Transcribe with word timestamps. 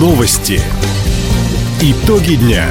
Новости. 0.00 0.58
Итоги 1.82 2.36
дня. 2.36 2.64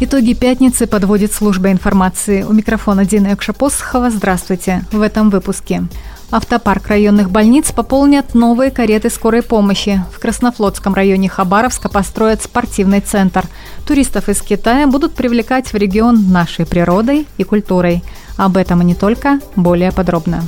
Итоги 0.00 0.32
пятницы 0.32 0.86
подводит 0.86 1.34
служба 1.34 1.70
информации. 1.70 2.44
У 2.44 2.54
микрофона 2.54 3.04
Дина 3.04 3.34
Экшапосхова. 3.34 4.08
Здравствуйте. 4.08 4.82
В 4.90 5.02
этом 5.02 5.28
выпуске. 5.28 5.82
Автопарк 6.30 6.86
районных 6.86 7.30
больниц 7.30 7.72
пополнят 7.72 8.32
новые 8.32 8.70
кареты 8.70 9.10
скорой 9.10 9.42
помощи. 9.42 10.02
В 10.14 10.18
Краснофлотском 10.18 10.94
районе 10.94 11.28
Хабаровска 11.28 11.90
построят 11.90 12.42
спортивный 12.42 13.02
центр. 13.02 13.44
Туристов 13.86 14.30
из 14.30 14.40
Китая 14.40 14.86
будут 14.86 15.12
привлекать 15.12 15.74
в 15.74 15.76
регион 15.76 16.32
нашей 16.32 16.64
природой 16.64 17.26
и 17.36 17.44
культурой. 17.44 18.02
Об 18.38 18.56
этом 18.56 18.80
и 18.80 18.86
не 18.86 18.94
только, 18.94 19.40
более 19.56 19.92
подробно. 19.92 20.42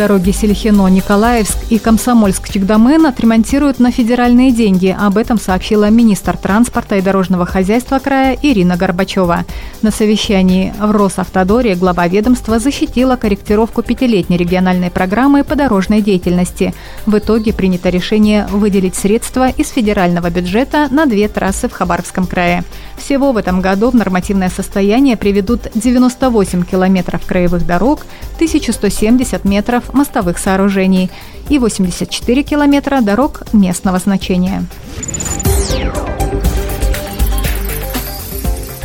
Дороги 0.00 0.30
Сельхино, 0.30 0.88
Николаевск 0.88 1.58
и 1.68 1.76
Комсомольск-Чегдамен 1.76 3.06
отремонтируют 3.06 3.80
на 3.80 3.92
федеральные 3.92 4.50
деньги. 4.50 4.96
Об 4.98 5.18
этом 5.18 5.38
сообщила 5.38 5.90
министр 5.90 6.38
транспорта 6.38 6.96
и 6.96 7.02
дорожного 7.02 7.44
хозяйства 7.44 7.98
края 7.98 8.38
Ирина 8.40 8.78
Горбачева. 8.78 9.44
На 9.82 9.90
совещании 9.90 10.72
в 10.80 10.90
Росавтодоре 10.90 11.74
глава 11.74 12.08
ведомства 12.08 12.58
защитила 12.58 13.16
корректировку 13.16 13.82
пятилетней 13.82 14.38
региональной 14.38 14.90
программы 14.90 15.44
по 15.44 15.54
дорожной 15.54 16.00
деятельности. 16.00 16.72
В 17.04 17.18
итоге 17.18 17.52
принято 17.52 17.90
решение 17.90 18.46
выделить 18.46 18.94
средства 18.94 19.50
из 19.50 19.68
федерального 19.68 20.30
бюджета 20.30 20.88
на 20.90 21.04
две 21.04 21.28
трассы 21.28 21.68
в 21.68 21.72
Хабаровском 21.72 22.26
крае. 22.26 22.64
Всего 22.96 23.32
в 23.32 23.36
этом 23.36 23.60
году 23.60 23.90
в 23.90 23.94
нормативное 23.94 24.48
состояние 24.48 25.18
приведут 25.18 25.68
98 25.74 26.64
километров 26.64 27.26
краевых 27.26 27.66
дорог, 27.66 28.06
1170 28.36 29.44
метров 29.44 29.89
мостовых 29.94 30.38
сооружений 30.38 31.10
и 31.48 31.58
84 31.58 32.42
километра 32.42 33.00
дорог 33.00 33.42
местного 33.52 33.98
значения. 33.98 34.64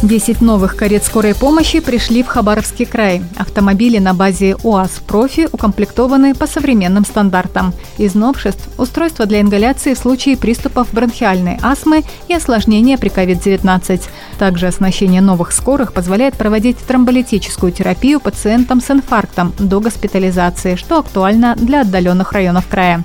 10 0.08 0.42
новых 0.42 0.76
карет 0.76 1.04
скорой 1.04 1.34
помощи 1.34 1.80
пришли 1.80 2.22
в 2.22 2.28
Хабаровский 2.28 2.86
край. 2.86 3.24
Автомобили 3.38 3.98
на 3.98 4.14
базе 4.14 4.56
УАЗ 4.62 5.02
«Профи» 5.08 5.48
укомплектованы 5.52 6.36
по 6.36 6.46
современным 6.46 7.06
стандартам. 7.06 7.74
Из 7.98 8.14
новшеств– 8.14 8.70
устройство 8.78 9.26
для 9.26 9.42
ингаляции 9.42 9.96
в 9.96 9.98
случае 9.98 10.38
приступов 10.38 10.90
бронхиальной 10.92 11.58
астмы 11.62 12.04
и 12.28 12.36
осложнения 12.36 13.00
при 13.00 13.10
COVID-19. 13.10 14.04
Также 14.38 14.68
оснащение 14.68 15.22
новых 15.22 15.52
скорых 15.52 15.92
позволяет 15.92 16.36
проводить 16.36 16.78
тромболитическую 16.78 17.72
терапию 17.72 18.20
пациентам 18.20 18.82
с 18.82 18.92
инфарктом 18.92 19.54
до 19.58 19.80
госпитализации, 19.80 20.76
что 20.76 21.00
актуально 21.00 21.56
для 21.56 21.82
отдаленных 21.82 22.32
районов 22.32 22.68
края. 22.68 23.04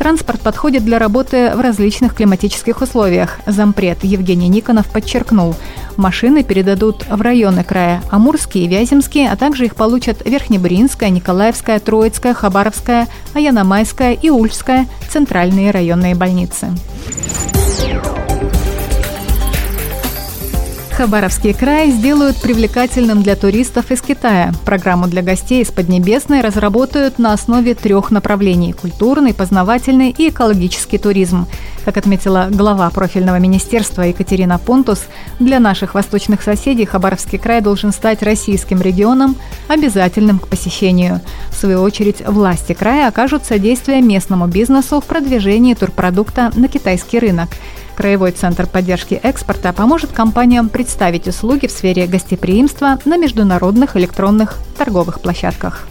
Транспорт 0.00 0.40
подходит 0.40 0.82
для 0.82 0.98
работы 0.98 1.52
в 1.54 1.60
различных 1.60 2.14
климатических 2.14 2.80
условиях. 2.80 3.38
Зампред 3.44 3.98
Евгений 4.02 4.48
Никонов 4.48 4.86
подчеркнул, 4.86 5.54
машины 5.98 6.42
передадут 6.42 7.04
в 7.06 7.20
районы 7.20 7.64
края– 7.64 8.02
Амурские, 8.10 8.66
Вяземские, 8.66 9.30
а 9.30 9.36
также 9.36 9.66
их 9.66 9.76
получат 9.76 10.24
Верхнебринская, 10.24 11.10
Николаевская, 11.10 11.80
Троицкая, 11.80 12.32
Хабаровская, 12.32 13.08
Аяномайская 13.34 14.14
и 14.14 14.30
Ульская– 14.30 14.88
центральные 15.10 15.70
районные 15.70 16.14
больницы. 16.14 16.68
Хабаровский 21.00 21.54
край 21.54 21.92
сделают 21.92 22.36
привлекательным 22.36 23.22
для 23.22 23.34
туристов 23.34 23.90
из 23.90 24.02
Китая. 24.02 24.52
Программу 24.66 25.06
для 25.06 25.22
гостей 25.22 25.62
из 25.62 25.70
Поднебесной 25.70 26.42
разработают 26.42 27.18
на 27.18 27.32
основе 27.32 27.74
трех 27.74 28.10
направлений– 28.10 28.72
культурный, 28.74 29.32
познавательный 29.32 30.10
и 30.10 30.28
экологический 30.28 30.98
туризм. 30.98 31.46
Как 31.86 31.96
отметила 31.96 32.48
глава 32.50 32.90
профильного 32.90 33.38
министерства 33.38 34.02
Екатерина 34.02 34.58
Понтус, 34.58 35.06
для 35.38 35.58
наших 35.58 35.94
восточных 35.94 36.42
соседей 36.42 36.84
Хабаровский 36.84 37.38
край 37.38 37.62
должен 37.62 37.92
стать 37.92 38.22
российским 38.22 38.82
регионом, 38.82 39.36
обязательным 39.68 40.38
к 40.38 40.48
посещению. 40.48 41.22
В 41.48 41.56
свою 41.56 41.80
очередь, 41.80 42.20
власти 42.26 42.74
края 42.74 43.08
окажут 43.08 43.46
содействие 43.46 44.02
местному 44.02 44.48
бизнесу 44.48 45.00
в 45.00 45.06
продвижении 45.06 45.72
турпродукта 45.72 46.50
на 46.54 46.68
китайский 46.68 47.20
рынок– 47.20 47.48
Краевой 47.96 48.32
центр 48.32 48.66
поддержки 48.66 49.14
экспорта 49.14 49.72
поможет 49.72 50.12
компаниям 50.12 50.68
представить 50.68 51.28
услуги 51.28 51.66
в 51.66 51.70
сфере 51.70 52.06
гостеприимства 52.06 52.98
на 53.04 53.16
международных 53.16 53.96
электронных 53.96 54.58
торговых 54.76 55.20
площадках. 55.20 55.86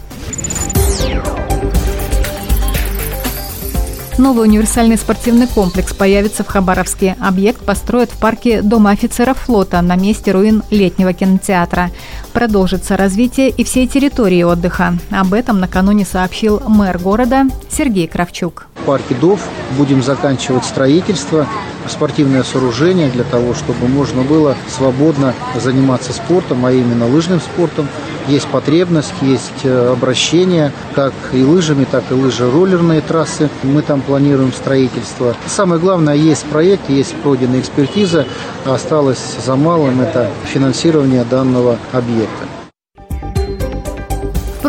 Новый 4.20 4.46
универсальный 4.48 4.98
спортивный 4.98 5.46
комплекс 5.46 5.94
появится 5.94 6.44
в 6.44 6.48
Хабаровске. 6.48 7.16
Объект 7.20 7.64
построят 7.64 8.10
в 8.10 8.18
парке 8.18 8.60
Дома 8.60 8.90
офицеров 8.90 9.38
флота 9.38 9.80
на 9.80 9.96
месте 9.96 10.30
руин 10.32 10.62
летнего 10.68 11.14
кинотеатра. 11.14 11.90
Продолжится 12.34 12.98
развитие 12.98 13.48
и 13.48 13.64
всей 13.64 13.86
территории 13.86 14.42
отдыха. 14.42 14.98
Об 15.10 15.32
этом 15.32 15.58
накануне 15.58 16.04
сообщил 16.04 16.60
мэр 16.68 16.98
города 16.98 17.46
Сергей 17.70 18.06
Кравчук. 18.08 18.66
В 18.82 18.84
парке 18.84 19.14
ДОВ 19.14 19.40
будем 19.78 20.02
заканчивать 20.02 20.66
строительство 20.66 21.46
спортивное 21.88 22.42
сооружение 22.42 23.08
для 23.08 23.24
того, 23.24 23.54
чтобы 23.54 23.88
можно 23.88 24.22
было 24.22 24.54
свободно 24.68 25.34
заниматься 25.56 26.12
спортом, 26.12 26.66
а 26.66 26.72
именно 26.72 27.06
лыжным 27.06 27.40
спортом. 27.40 27.88
Есть 28.28 28.46
потребность, 28.46 29.12
есть 29.22 29.64
э, 29.64 29.92
обращение, 29.92 30.72
как 30.94 31.12
и 31.32 31.42
лыжами, 31.42 31.84
так 31.90 32.04
и 32.10 32.14
лыжероллерные 32.14 33.00
трассы. 33.00 33.48
Мы 33.62 33.82
там 33.82 34.02
планируем 34.02 34.52
строительство. 34.52 35.34
Самое 35.46 35.80
главное, 35.80 36.14
есть 36.14 36.44
проект, 36.44 36.88
есть 36.90 37.14
пройденная 37.16 37.60
экспертиза. 37.60 38.26
Осталось 38.64 39.36
за 39.44 39.56
малым– 39.56 40.00
это 40.02 40.30
финансирование 40.44 41.24
данного 41.24 41.78
объекта 41.92 42.59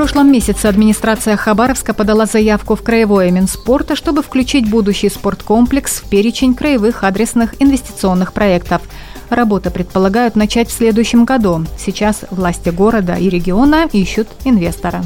прошлом 0.01 0.31
месяце 0.31 0.65
администрация 0.65 1.37
Хабаровска 1.37 1.93
подала 1.93 2.25
заявку 2.25 2.75
в 2.75 2.81
Краевое 2.81 3.29
Минспорта, 3.29 3.95
чтобы 3.95 4.23
включить 4.23 4.67
будущий 4.67 5.09
спорткомплекс 5.09 6.01
в 6.01 6.09
перечень 6.09 6.55
краевых 6.55 7.03
адресных 7.03 7.53
инвестиционных 7.61 8.33
проектов. 8.33 8.81
Работы 9.29 9.69
предполагают 9.69 10.35
начать 10.35 10.69
в 10.69 10.73
следующем 10.73 11.23
году. 11.23 11.67
Сейчас 11.77 12.25
власти 12.31 12.69
города 12.69 13.13
и 13.13 13.29
региона 13.29 13.87
ищут 13.93 14.27
инвестора. 14.43 15.03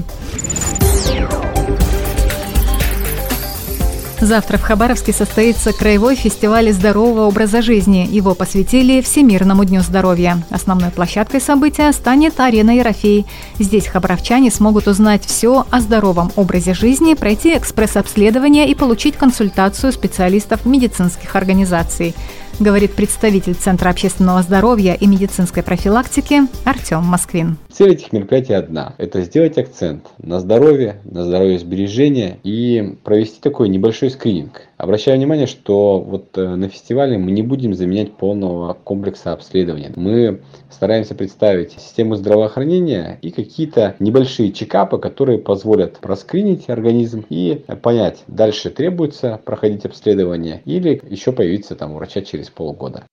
Завтра 4.26 4.58
в 4.58 4.64
Хабаровске 4.64 5.14
состоится 5.14 5.72
краевой 5.72 6.16
фестиваль 6.16 6.72
здорового 6.72 7.28
образа 7.28 7.62
жизни. 7.62 8.08
Его 8.10 8.34
посвятили 8.34 9.00
Всемирному 9.02 9.66
дню 9.66 9.82
здоровья. 9.82 10.44
Основной 10.50 10.90
площадкой 10.90 11.40
события 11.40 11.92
станет 11.92 12.40
арена 12.40 12.72
Ерофей. 12.72 13.28
Здесь 13.60 13.86
хабаровчане 13.86 14.50
смогут 14.50 14.88
узнать 14.88 15.24
все 15.24 15.68
о 15.70 15.80
здоровом 15.80 16.32
образе 16.38 16.74
жизни, 16.74 17.14
пройти 17.14 17.56
экспресс-обследование 17.56 18.68
и 18.68 18.74
получить 18.74 19.16
консультацию 19.16 19.94
специалистов 19.94 20.66
медицинских 20.66 21.36
организаций 21.36 22.16
говорит 22.60 22.94
представитель 22.94 23.54
Центра 23.54 23.90
общественного 23.90 24.42
здоровья 24.42 24.94
и 24.94 25.08
медицинской 25.08 25.64
профилактики 25.64 26.42
Артем 26.64 27.04
Москвин. 27.04 27.58
Цель 27.72 27.94
этих 27.94 28.14
мероприятий 28.14 28.54
одна– 28.54 28.94
это 28.98 29.22
сделать 29.22 29.58
акцент 29.58 30.06
на 30.18 30.40
здоровье, 30.40 31.02
на 31.04 31.24
здоровье 31.24 31.60
сбережения 31.60 32.40
и 32.44 32.98
провести 33.04 33.40
такой 33.42 33.70
небольшой 33.70 34.10
скрининг. 34.10 34.62
Обращаю 34.78 35.18
внимание, 35.18 35.48
что 35.48 36.02
вот 36.02 36.38
э, 36.38 36.56
на 36.56 36.68
фестивале 36.68 37.18
мы 37.18 37.32
не 37.32 37.44
будем 37.44 37.74
заменять 37.74 38.12
полного 38.14 38.74
комплекса 38.74 39.32
обследования. 39.32 39.94
Мы 39.96 40.42
стараемся 40.70 41.16
представить 41.16 41.72
систему 41.72 42.16
здравоохранения 42.16 43.18
и 43.22 43.32
какие-то 43.32 43.96
небольшие 44.00 44.52
чекапы, 44.52 44.98
которые 44.98 45.40
позволят 45.40 46.00
проскринить 46.00 46.70
организм 46.70 47.24
и 47.30 47.64
понять, 47.82 48.24
дальше 48.28 48.70
требуется 48.70 49.40
проходить 49.46 49.86
обследование 49.86 50.62
или 50.66 51.02
еще 51.10 51.32
появиться 51.32 51.76
там 51.76 51.94
у 51.94 51.96
врача 51.96 52.22
через 52.22 52.50
полгода. 52.50 53.06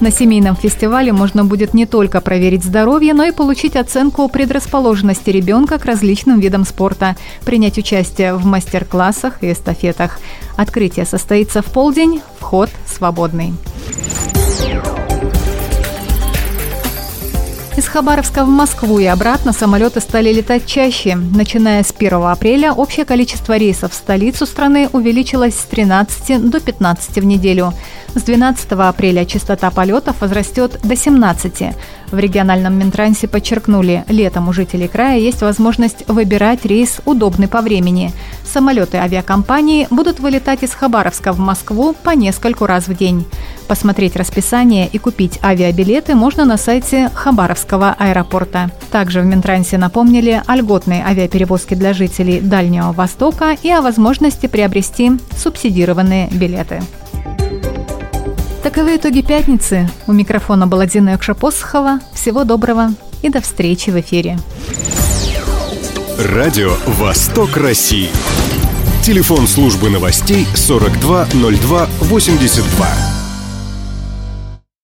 На 0.00 0.10
семейном 0.10 0.56
фестивале 0.56 1.12
можно 1.12 1.44
будет 1.44 1.74
не 1.74 1.84
только 1.84 2.22
проверить 2.22 2.64
здоровье, 2.64 3.12
но 3.12 3.24
и 3.24 3.32
получить 3.32 3.76
оценку 3.76 4.28
предрасположенности 4.28 5.28
ребенка 5.28 5.78
к 5.78 5.84
различным 5.84 6.40
видам 6.40 6.64
спорта, 6.64 7.16
принять 7.44 7.76
участие 7.76 8.34
в 8.34 8.46
мастер-классах 8.46 9.42
и 9.42 9.52
эстафетах. 9.52 10.18
Открытие 10.56 11.04
состоится 11.04 11.60
в 11.60 11.66
полдень, 11.66 12.22
вход 12.38 12.70
свободный. 12.86 13.52
Хабаровска 17.92 18.44
в 18.44 18.48
Москву 18.48 19.00
и 19.00 19.04
обратно 19.06 19.52
самолеты 19.52 19.98
стали 20.00 20.32
летать 20.32 20.64
чаще. 20.64 21.16
Начиная 21.16 21.82
с 21.82 21.92
1 21.96 22.22
апреля 22.22 22.72
общее 22.72 23.04
количество 23.04 23.56
рейсов 23.56 23.90
в 23.90 23.96
столицу 23.96 24.46
страны 24.46 24.88
увеличилось 24.92 25.58
с 25.58 25.64
13 25.64 26.50
до 26.50 26.60
15 26.60 27.16
в 27.16 27.24
неделю. 27.24 27.74
С 28.14 28.22
12 28.22 28.70
апреля 28.72 29.24
частота 29.24 29.70
полетов 29.70 30.20
возрастет 30.20 30.78
до 30.84 30.94
17. 30.94 31.74
В 32.12 32.18
региональном 32.18 32.78
Минтрансе 32.78 33.26
подчеркнули, 33.26 34.04
летом 34.08 34.48
у 34.48 34.52
жителей 34.52 34.86
края 34.86 35.18
есть 35.18 35.42
возможность 35.42 36.06
выбирать 36.08 36.64
рейс 36.64 37.00
удобный 37.04 37.48
по 37.48 37.60
времени. 37.60 38.12
Самолеты 38.44 38.98
авиакомпании 38.98 39.88
будут 39.90 40.20
вылетать 40.20 40.62
из 40.62 40.72
Хабаровска 40.74 41.32
в 41.32 41.40
Москву 41.40 41.94
по 42.04 42.10
нескольку 42.10 42.66
раз 42.66 42.86
в 42.86 42.96
день. 42.96 43.26
Посмотреть 43.70 44.16
расписание 44.16 44.88
и 44.88 44.98
купить 44.98 45.38
авиабилеты 45.44 46.16
можно 46.16 46.44
на 46.44 46.56
сайте 46.56 47.08
Хабаровского 47.14 47.94
аэропорта. 47.96 48.72
Также 48.90 49.20
в 49.20 49.26
Минтрансе 49.26 49.78
напомнили 49.78 50.42
о 50.44 50.56
льготной 50.56 51.02
авиаперевозке 51.02 51.76
для 51.76 51.92
жителей 51.92 52.40
Дальнего 52.40 52.90
Востока 52.90 53.56
и 53.62 53.70
о 53.70 53.80
возможности 53.80 54.48
приобрести 54.48 55.12
субсидированные 55.36 56.26
билеты. 56.32 56.82
Таковы 58.64 58.96
итоги 58.96 59.22
пятницы. 59.22 59.88
У 60.08 60.12
микрофона 60.12 60.66
была 60.66 60.86
Дина 60.86 61.10
Якшапосхова. 61.10 62.00
Всего 62.12 62.42
доброго 62.42 62.90
и 63.22 63.28
до 63.28 63.40
встречи 63.40 63.90
в 63.90 64.00
эфире. 64.00 64.36
Радио 66.18 66.72
«Восток 66.86 67.56
России». 67.56 68.08
Телефон 69.04 69.46
службы 69.46 69.90
новостей 69.90 70.44
420282. 70.56 73.09